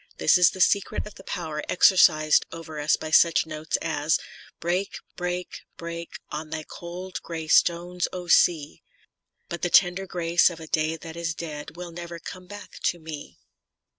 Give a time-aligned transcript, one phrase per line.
[0.17, 4.17] This is the secret of the power exercised over us by such notes as:
[4.59, 8.81] Break, break, break On thy cold gray stones, O Sea!••
[9.47, 13.37] «But the tender grace of a day that is dead Will never come back to me.